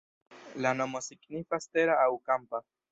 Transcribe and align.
La 0.65 0.71
nomo 0.79 1.03
signifas 1.09 1.71
tera 1.77 2.03
aŭ 2.09 2.13
kampa. 2.31 2.67